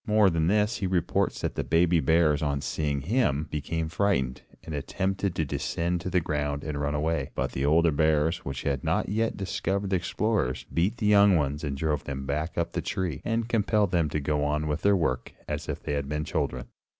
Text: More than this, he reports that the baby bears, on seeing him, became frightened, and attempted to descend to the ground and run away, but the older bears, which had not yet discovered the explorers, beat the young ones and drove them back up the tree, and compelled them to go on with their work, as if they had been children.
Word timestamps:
More 0.07 0.31
than 0.31 0.47
this, 0.47 0.77
he 0.77 0.87
reports 0.87 1.41
that 1.41 1.53
the 1.53 1.63
baby 1.63 1.99
bears, 1.99 2.41
on 2.41 2.59
seeing 2.61 3.01
him, 3.01 3.47
became 3.51 3.87
frightened, 3.87 4.41
and 4.63 4.73
attempted 4.73 5.35
to 5.35 5.45
descend 5.45 6.01
to 6.01 6.09
the 6.09 6.19
ground 6.19 6.63
and 6.63 6.81
run 6.81 6.95
away, 6.95 7.29
but 7.35 7.51
the 7.51 7.65
older 7.67 7.91
bears, 7.91 8.39
which 8.39 8.63
had 8.63 8.83
not 8.83 9.09
yet 9.09 9.37
discovered 9.37 9.91
the 9.91 9.97
explorers, 9.97 10.65
beat 10.73 10.97
the 10.97 11.05
young 11.05 11.35
ones 11.35 11.63
and 11.63 11.77
drove 11.77 12.05
them 12.05 12.25
back 12.25 12.57
up 12.57 12.71
the 12.71 12.81
tree, 12.81 13.21
and 13.23 13.47
compelled 13.47 13.91
them 13.91 14.09
to 14.09 14.19
go 14.19 14.43
on 14.43 14.65
with 14.65 14.81
their 14.81 14.97
work, 14.97 15.33
as 15.47 15.69
if 15.69 15.83
they 15.83 15.93
had 15.93 16.09
been 16.09 16.25
children. 16.25 16.65